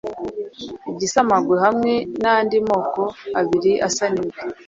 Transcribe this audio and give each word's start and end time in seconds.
igisamagwe 0.91 1.55
hamwe 1.65 1.93
n’andi 2.21 2.57
moko 2.69 3.01
abiri 3.39 3.71
asa 3.87 4.05
n’ingwe 4.13 4.39